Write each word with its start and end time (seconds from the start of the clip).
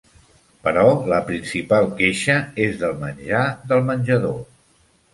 Però 0.63 0.85
la 1.13 1.19
principal 1.27 1.91
queixa 2.01 2.39
és 2.67 2.83
del 2.87 2.99
menjar 3.07 3.47
del 3.73 3.89
menjador. 3.95 4.39